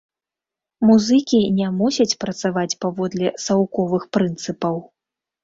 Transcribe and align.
Музыкі 0.89 1.41
не 1.57 1.67
мусяць 1.81 2.15
працаваць 2.23 2.77
паводле 2.87 3.35
саўковых 3.45 4.09
прынцыпаў. 4.19 4.83